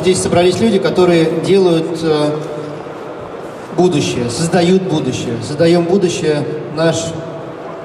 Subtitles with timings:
[0.00, 2.30] Здесь собрались люди, которые делают э,
[3.76, 5.34] будущее, создают будущее.
[5.46, 6.42] Создаем будущее.
[6.74, 6.96] Наш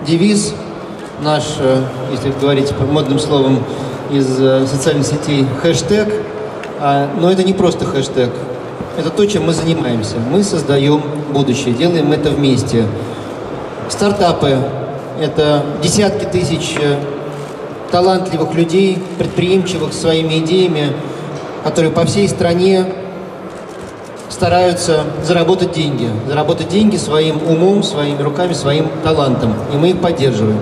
[0.07, 0.53] девиз,
[1.21, 1.81] наш, э,
[2.13, 3.65] если говорить модным словом
[4.09, 6.07] из э, социальных сетей, хэштег.
[6.79, 8.29] А, но это не просто хэштег.
[8.97, 10.15] Это то, чем мы занимаемся.
[10.31, 11.01] Мы создаем
[11.33, 12.85] будущее, делаем это вместе.
[13.89, 14.57] Стартапы–
[15.21, 16.77] это десятки тысяч
[17.91, 20.93] талантливых людей, предприимчивых своими идеями,
[21.65, 22.85] которые по всей стране
[24.29, 26.07] стараются заработать деньги.
[26.27, 29.55] Заработать деньги своим умом, своими руками, своим талантом.
[29.73, 30.59] И мы их поддерживаем.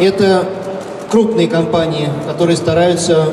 [0.00, 0.44] Это
[1.08, 3.28] крупные компании, которые стараются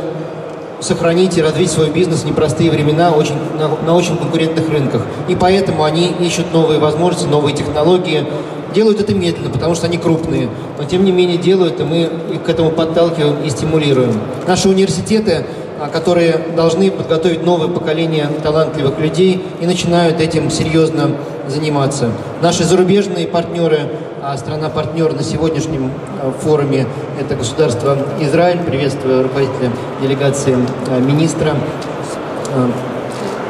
[0.79, 5.01] сохранить и развить свой бизнес в непростые времена очень, на, на очень конкурентных рынках.
[5.27, 8.27] И поэтому они ищут новые возможности, новые технологии.
[8.75, 10.49] Делают это медленно, потому что они крупные.
[10.77, 14.13] Но тем не менее делают, и мы их к этому подталкиваем и стимулируем.
[14.47, 15.47] Наши университеты
[15.87, 21.11] которые должны подготовить новое поколение талантливых людей и начинают этим серьезно
[21.47, 22.11] заниматься.
[22.41, 23.89] Наши зарубежные партнеры,
[24.21, 26.85] а страна-партнер на сегодняшнем а, форуме–
[27.19, 28.59] это государство Израиль.
[28.59, 29.71] Приветствую руководителя
[30.01, 30.55] делегации
[30.87, 31.53] а, министра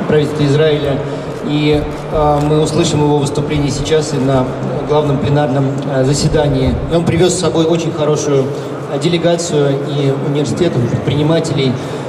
[0.07, 0.97] правительства Израиля.
[1.47, 1.81] И
[2.43, 4.45] мы услышим его выступление сейчас и на
[4.87, 5.65] главном пленарном
[6.03, 6.75] заседании.
[6.91, 8.45] И он привез с собой очень хорошую
[9.01, 12.00] делегацию и университетов, предпринимателей, а,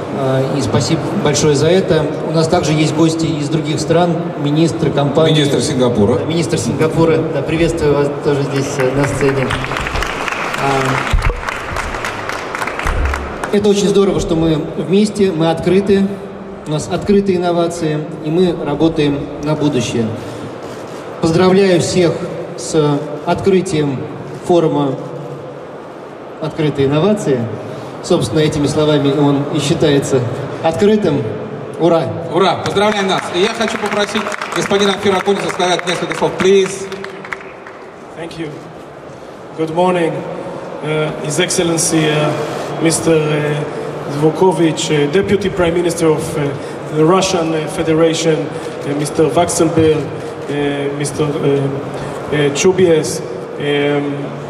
[0.57, 2.05] и спасибо большое за это.
[2.29, 5.39] У нас также есть гости из других стран, министры компании.
[5.39, 6.19] Министр Сингапура.
[6.25, 7.17] Министр Сингапура.
[7.33, 9.47] Да, приветствую вас тоже здесь э, на сцене.
[10.61, 11.15] А,
[13.51, 16.07] это очень здорово, что мы вместе, мы открыты,
[16.67, 20.05] у нас открытые инновации, и мы работаем на будущее.
[21.21, 22.13] Поздравляю всех
[22.57, 23.97] с открытием
[24.45, 24.95] форума
[26.41, 27.39] «Открытые инновации».
[28.03, 30.19] Собственно, этими словами он и считается
[30.61, 31.23] открытым.
[31.79, 32.03] Ура!
[32.33, 32.55] Ура!
[32.65, 33.21] Поздравляем нас!
[33.33, 34.21] И я хочу попросить
[34.55, 36.31] господина Фиракуниса сказать несколько слов.
[36.37, 36.87] Please.
[38.17, 38.49] Thank you.
[39.57, 40.11] Good morning,
[40.83, 42.31] uh, His Excellency uh,
[42.81, 43.13] Mr.
[43.15, 43.63] Uh,
[44.13, 46.49] Zvukovich, uh, Deputy Prime Minister of uh,
[46.95, 49.29] the Russian uh, Federation, uh, Mr.
[49.29, 51.21] Vaxelbel, uh, Mr.
[51.21, 53.21] Uh, uh, Chubies,
[53.59, 54.42] um,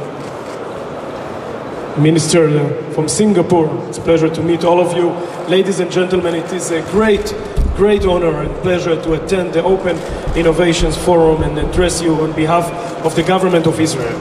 [1.98, 3.70] Minister from Singapore.
[3.88, 5.10] It's a pleasure to meet all of you.
[5.48, 7.34] Ladies and gentlemen, it is a great,
[7.76, 9.98] great honor and pleasure to attend the Open
[10.36, 12.72] Innovations Forum and address you on behalf
[13.06, 14.20] of the government of Israel.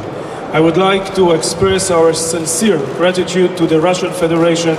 [0.52, 4.76] I would like to express our sincere gratitude to the Russian Federation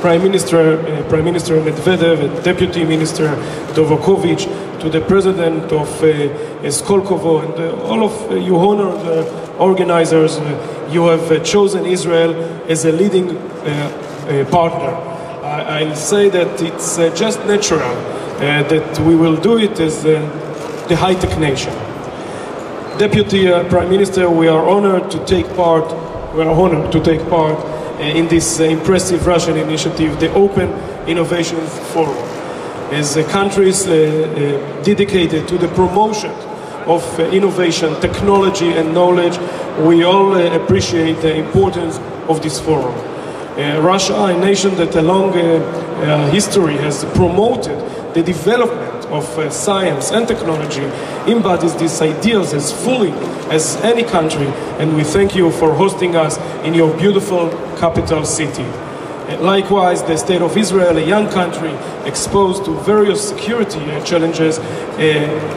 [0.00, 3.28] Prime Minister, uh, Prime Minister Medvedev, and Deputy Minister
[3.74, 4.46] Dovokovich,
[4.86, 6.06] to the President of uh,
[6.70, 10.38] Skolkovo, and uh, all of uh, you honored uh, organizers.
[10.38, 12.32] Uh, you have uh, chosen Israel
[12.70, 13.36] as a leading
[14.50, 14.92] partner.
[15.42, 17.94] I, will say that it's just natural
[18.38, 21.72] that we will do it as the high-tech nation.
[22.98, 25.86] Deputy Prime Minister, we are honored to take part.
[26.34, 27.58] We are honored to take part
[28.00, 30.68] in this impressive Russian initiative, the Open
[31.08, 31.60] Innovation
[31.92, 32.35] Forum
[32.92, 36.30] as countries uh, uh, dedicated to the promotion
[36.86, 39.38] of uh, innovation, technology and knowledge,
[39.80, 41.98] we all appreciate the importance
[42.28, 42.94] of this forum.
[43.56, 47.78] Uh, Russia, a nation that a long uh, uh, history has promoted
[48.14, 50.82] the development of science and technology,
[51.26, 53.10] embodies these ideals as fully
[53.50, 54.46] as any country,
[54.78, 57.48] and we thank you for hosting us in your beautiful
[57.78, 58.64] capital city.
[59.40, 61.72] Likewise, the State of Israel, a young country
[62.04, 64.62] exposed to various security uh, challenges, uh,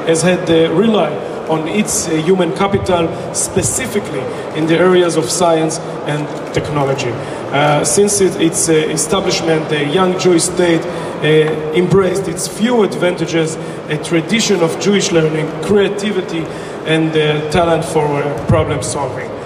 [0.07, 1.11] has had to rely
[1.47, 4.21] on its uh, human capital, specifically
[4.55, 5.77] in the areas of science
[6.07, 7.11] and technology.
[7.51, 11.23] Uh, since it, its uh, establishment, the young Jewish state uh,
[11.73, 13.55] embraced its few advantages,
[13.89, 16.45] a tradition of Jewish learning, creativity,
[16.85, 17.13] and
[17.51, 19.38] talent for problem solving.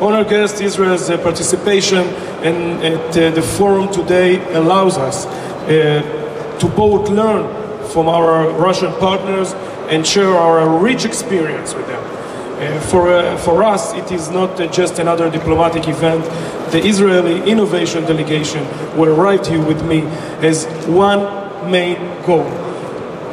[0.00, 2.06] Honored guest, Israel's uh, participation
[2.44, 7.44] in, at uh, the forum today allows us uh, to both learn
[7.88, 9.54] from our Russian partners
[9.90, 12.00] and share our rich experience with them.
[12.04, 16.24] Uh, for, uh, for us, it is not uh, just another diplomatic event.
[16.70, 18.64] The Israeli Innovation Delegation,
[18.94, 20.00] who arrived here with me,
[20.42, 22.48] has one main goal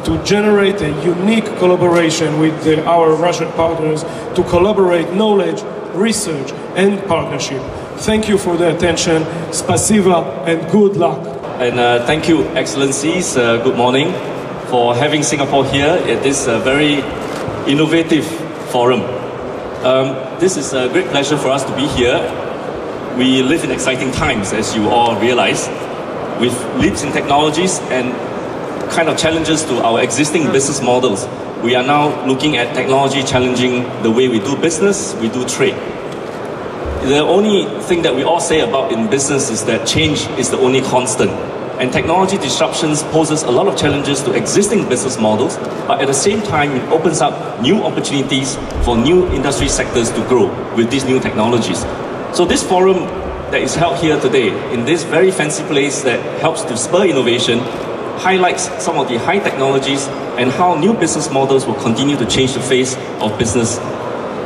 [0.05, 4.03] to generate a unique collaboration with our Russian partners
[4.35, 5.61] to collaborate knowledge,
[5.95, 7.61] research and partnership.
[7.97, 9.23] Thank you for the attention.
[9.51, 11.19] Spasiba and good luck.
[11.59, 13.37] And uh, thank you, Excellencies.
[13.37, 14.11] Uh, good morning
[14.69, 16.95] for having Singapore here at this uh, very
[17.71, 18.25] innovative
[18.69, 19.01] forum.
[19.85, 22.19] Um, this is a great pleasure for us to be here.
[23.17, 25.69] We live in exciting times, as you all realize,
[26.41, 28.11] with leaps in technologies and
[28.91, 31.25] kind of challenges to our existing business models.
[31.65, 35.73] We are now looking at technology challenging the way we do business, we do trade.
[37.09, 40.59] The only thing that we all say about in business is that change is the
[40.59, 41.31] only constant.
[41.81, 45.57] And technology disruptions poses a lot of challenges to existing business models,
[45.87, 50.23] but at the same time, it opens up new opportunities for new industry sectors to
[50.27, 50.45] grow
[50.75, 51.79] with these new technologies.
[52.37, 53.07] So this forum
[53.49, 57.57] that is held here today in this very fancy place that helps to spur innovation
[58.17, 60.07] highlights some of the high technologies
[60.37, 63.77] and how new business models will continue to change the face of business.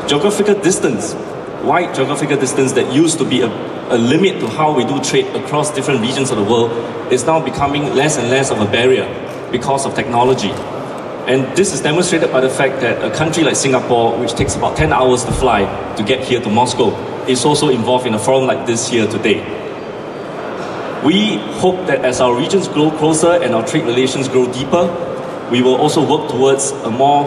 [0.10, 1.14] Geographical distance,
[1.64, 5.26] wide geographical distance that used to be a, a limit to how we do trade
[5.36, 6.72] across different regions of the world
[7.12, 9.08] is now becoming less and less of a barrier
[9.52, 10.52] because of technology.
[11.30, 14.78] And this is demonstrated by the fact that a country like Singapore, which takes about
[14.78, 16.90] 10 hours to fly to get here to Moscow,
[17.28, 19.59] is also involved in a forum like this here today.
[21.04, 24.84] We hope that as our regions grow closer and our trade relations grow deeper,
[25.50, 27.26] we will also work towards a more,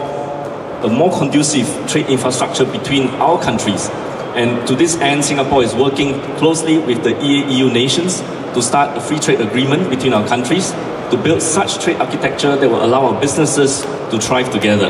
[0.83, 3.89] a more conducive trade infrastructure between our countries.
[4.35, 8.21] And to this end, Singapore is working closely with the EU nations
[8.53, 10.71] to start a free trade agreement between our countries
[11.09, 13.81] to build such trade architecture that will allow our businesses
[14.11, 14.87] to thrive together.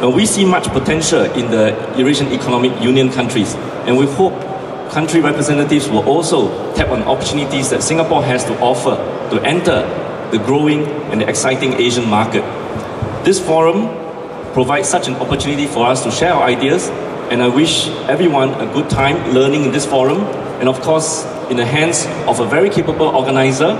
[0.00, 3.54] And we see much potential in the Eurasian Economic Union countries,
[3.86, 4.34] and we hope
[4.90, 8.96] country representatives will also tap on opportunities that Singapore has to offer
[9.30, 9.82] to enter
[10.30, 12.42] the growing and exciting Asian market.
[13.24, 13.88] This forum
[14.52, 16.88] provides such an opportunity for us to share our ideas,
[17.30, 20.20] and I wish everyone a good time learning in this forum,
[20.60, 23.76] and of course, in the hands of a very capable organizer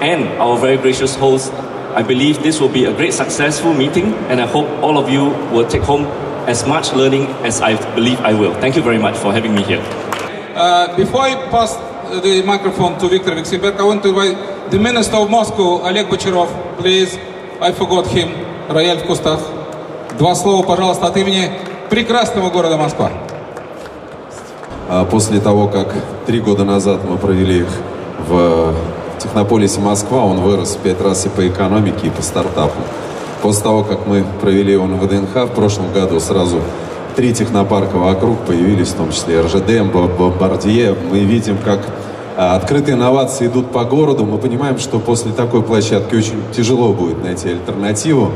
[0.00, 1.52] and our very gracious host.
[1.94, 5.30] I believe this will be a great successful meeting, and I hope all of you
[5.52, 6.06] will take home
[6.48, 8.54] as much learning as I believe I will.
[8.54, 9.99] Thank you very much for having me here.
[10.60, 11.72] Uh, before I pass
[12.20, 16.50] the microphone to Viktor Vexenberg, I want to invite the Minister of Moscow, Oleg Bocharov,
[16.76, 17.16] please.
[17.62, 18.28] I forgot him.
[18.68, 19.40] Рояль в кустах.
[20.18, 21.50] Два слова, пожалуйста, от имени
[21.88, 23.10] прекрасного города Москва.
[24.90, 25.94] А После того, как
[26.26, 27.70] три года назад мы провели их
[28.28, 28.74] в
[29.18, 32.82] Технополисе Москва, он вырос в пять раз и по экономике, и по стартапам.
[33.40, 36.60] После того, как мы провели его на ВДНХ в прошлом году, сразу
[37.20, 40.96] три технопарка вокруг появились, в том числе РЖД, Бомбардье.
[41.10, 41.80] Мы видим, как
[42.38, 44.24] а, открытые инновации идут по городу.
[44.24, 48.30] Мы понимаем, что после такой площадки очень тяжело будет найти альтернативу,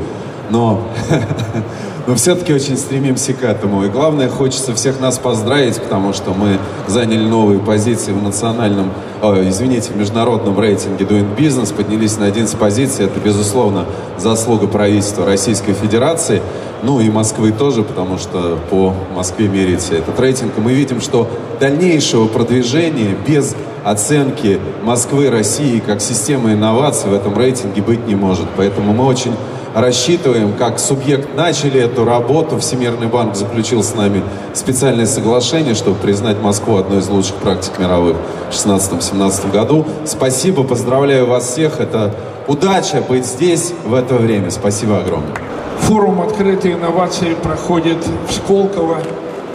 [0.49, 0.81] но,
[2.07, 3.83] но все-таки очень стремимся к этому.
[3.83, 9.35] И главное, хочется всех нас поздравить, потому что мы заняли новые позиции в национальном, о,
[9.47, 13.05] извините, в международном рейтинге Doing Business, поднялись на 11 позиций.
[13.05, 13.85] Это, безусловно,
[14.17, 16.41] заслуга правительства Российской Федерации.
[16.83, 20.57] Ну и Москвы тоже, потому что по Москве меряется этот рейтинг.
[20.57, 21.27] И мы видим, что
[21.59, 28.45] дальнейшего продвижения без оценки Москвы, России как системы инноваций в этом рейтинге быть не может.
[28.57, 29.33] Поэтому мы очень
[29.75, 32.57] рассчитываем, как субъект начали эту работу.
[32.59, 34.23] Всемирный банк заключил с нами
[34.53, 38.15] специальное соглашение, чтобы признать Москву одной из лучших практик мировых
[38.49, 39.85] в 2016-2017 году.
[40.05, 41.81] Спасибо, поздравляю вас всех.
[41.81, 42.15] Это
[42.47, 44.49] удача быть здесь в это время.
[44.49, 45.35] Спасибо огромное.
[45.81, 47.97] Форум «Открытые инновации» проходит
[48.29, 48.99] в Сколково,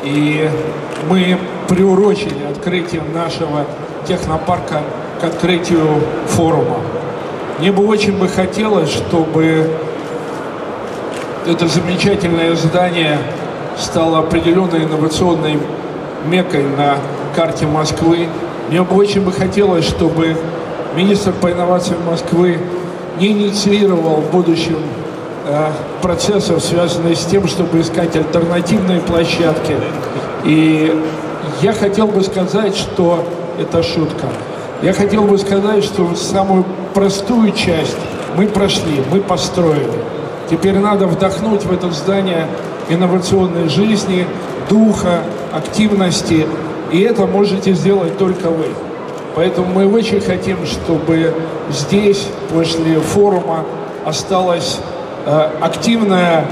[0.05, 0.49] и
[1.09, 3.65] мы приурочили открытие нашего
[4.07, 4.83] технопарка
[5.19, 5.87] к открытию
[6.27, 6.77] форума.
[7.59, 9.71] Мне бы очень бы хотелось, чтобы
[11.47, 13.19] это замечательное здание
[13.79, 15.59] стало определенной инновационной
[16.27, 16.97] мекой на
[17.35, 18.29] карте Москвы.
[18.69, 20.37] Мне бы очень бы хотелось, чтобы
[20.95, 22.59] министр по инновациям Москвы
[23.19, 24.79] не инициировал в будущем
[25.47, 25.71] э,
[26.03, 29.75] процессов, связанных с тем, чтобы искать альтернативные площадки.
[30.45, 30.95] И
[31.63, 33.25] я хотел бы сказать, что
[33.59, 34.27] это шутка.
[34.83, 37.97] Я хотел бы сказать, что самую простую часть
[38.37, 39.91] мы прошли, мы построили.
[40.51, 42.49] Теперь надо вдохнуть в это здание
[42.89, 44.27] инновационной жизни,
[44.69, 45.21] духа,
[45.55, 46.45] активности.
[46.91, 48.67] И это можете сделать только вы.
[49.37, 51.33] Поэтому мы очень хотим, чтобы
[51.71, 53.65] здесь, после форума,
[54.05, 54.81] осталась
[55.25, 56.45] э, активная,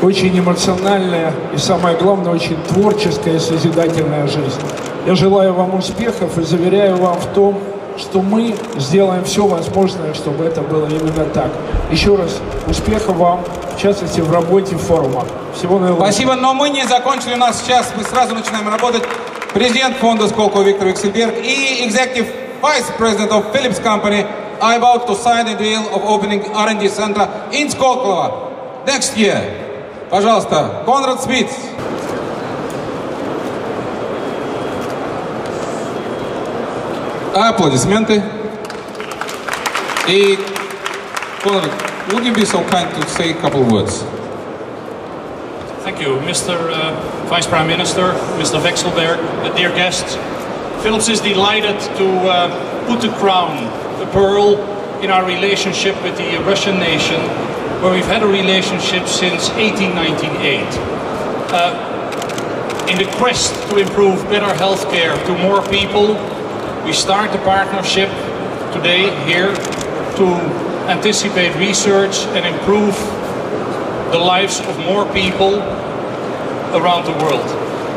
[0.00, 4.60] очень эмоциональная и, самое главное, очень творческая, созидательная жизнь.
[5.04, 7.58] Я желаю вам успехов и заверяю вам в том,
[7.98, 11.50] что мы сделаем все возможное, чтобы это было именно так.
[11.90, 13.44] Еще раз, успехов вам,
[13.76, 15.24] в частности, в работе форума.
[15.54, 16.04] Всего наилучшего.
[16.04, 19.02] Спасибо, но мы не закончили у нас сейчас, мы сразу начинаем работать.
[19.52, 22.26] Президент фонда Сколково Виктор Вексельберг и Executive
[22.60, 24.26] Vice President of Philips Company
[24.60, 29.40] are about to sign a deal of opening R&D center in Skolkovo next year.
[30.10, 31.50] Пожалуйста, Конрад Спиц.
[37.35, 38.23] Аплодисменты.
[40.07, 40.37] И
[41.43, 41.71] Konrad,
[42.11, 44.03] would you be so kind to say a couple of words?
[45.83, 46.69] Thank you, Mr.
[46.69, 48.59] Uh, Vice Prime Minister, Mr.
[48.59, 50.15] Vexelberg, uh, dear guests.
[50.83, 53.65] Philips is delighted to uh, put the crown,
[53.99, 54.57] the pearl,
[55.01, 57.21] in our relationship with the Russian nation,
[57.81, 60.65] where we've had a relationship since 1898.
[61.51, 61.89] Uh,
[62.89, 66.15] in the quest to improve better healthcare to more people,
[66.84, 68.10] we start the partnership
[68.74, 69.54] today here
[70.16, 70.26] to
[70.92, 72.94] anticipate research and improve
[74.12, 75.60] the lives of more people
[76.76, 77.40] around the world.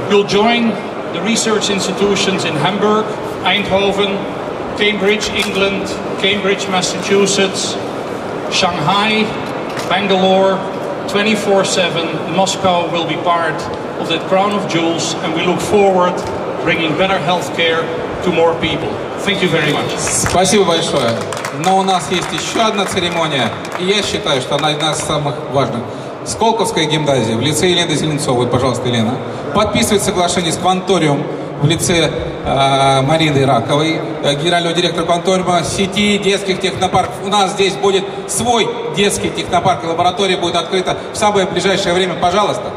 [0.10, 0.70] You'll join
[1.14, 3.06] the research institutions in Hamburg,
[3.44, 4.16] Eindhoven,
[4.78, 5.88] Cambridge, England,
[6.22, 7.74] Cambridge, Massachusetts,
[8.56, 9.24] Shanghai,
[9.90, 10.56] Bangalore,
[11.10, 12.38] 24-7.
[12.38, 13.62] Moscow will be part
[14.00, 16.16] of that crown of jewels and we look forward
[16.64, 18.90] bringing better healthcare to more people.
[19.26, 19.98] Thank you very much.
[19.98, 21.12] Спасибо большое.
[21.66, 25.36] Но у нас есть еще одна церемония, и я считаю, что она одна из самых
[25.52, 25.82] важных.
[26.26, 29.16] Сколковская гимназия в лице Елены Зеленцовой, пожалуйста, Елена,
[29.56, 31.24] подписывает соглашение с Кванториум
[31.62, 32.12] в лице
[32.46, 37.16] э, Марины Раковой, э, генерального директора Кванториума, сети детских технопарков.
[37.26, 42.16] У нас здесь будет свой детский технопарк, лаборатория будет открыта в самое ближайшее время.
[42.16, 42.72] Пожалуйста.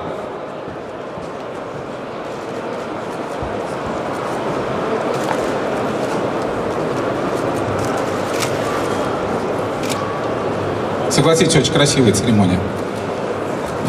[11.20, 12.58] Согласитесь, очень красивая церемония.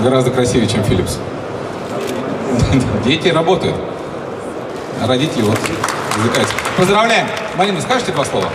[0.03, 1.17] Гораздо красивее, чем Philips.
[3.05, 3.77] Дети работают.
[5.01, 5.57] А родители вот
[6.17, 6.53] увлекаются.
[6.75, 7.25] Поздравляем.
[7.55, 8.49] Марина, скажете два слова?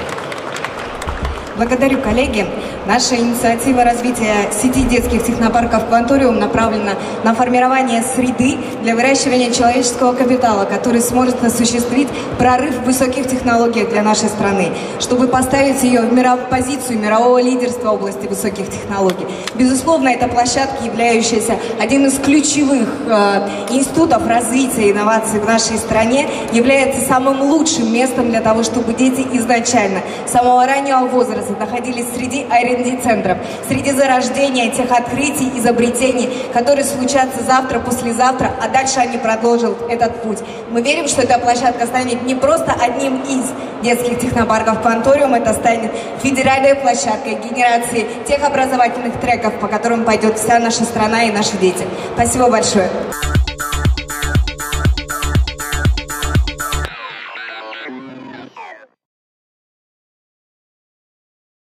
[1.57, 2.47] Благодарю, коллеги.
[2.87, 6.93] Наша инициатива развития сети детских технопарков «Кванториум» направлена
[7.25, 12.07] на формирование среды для выращивания человеческого капитала, который сможет осуществить
[12.39, 14.69] прорыв в высоких технологиях для нашей страны,
[15.01, 16.49] чтобы поставить ее в миров...
[16.49, 19.27] позицию мирового лидерства в области высоких технологий.
[19.57, 27.01] Безусловно, эта площадка, являющаяся одним из ключевых э, институтов развития инноваций в нашей стране, является
[27.01, 33.39] самым лучшим местом для того, чтобы дети изначально, с самого раннего возраста находились среди R&D-центров,
[33.69, 40.39] среди зарождения тех открытий, изобретений, которые случатся завтра, послезавтра, а дальше они продолжат этот путь.
[40.71, 43.45] Мы верим, что эта площадка станет не просто одним из
[43.83, 45.93] детских технопарков Кванториум, это станет
[46.23, 51.85] федеральной площадкой генерации тех образовательных треков, по которым пойдет вся наша страна и наши дети.
[52.15, 52.89] Спасибо большое.